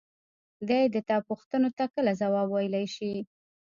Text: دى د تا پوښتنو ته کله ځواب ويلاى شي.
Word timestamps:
دى 0.69 0.81
د 0.93 0.95
تا 1.09 1.17
پوښتنو 1.29 1.69
ته 1.77 1.85
کله 1.93 2.11
ځواب 2.21 2.47
ويلاى 2.51 2.85
شي. 2.95 3.13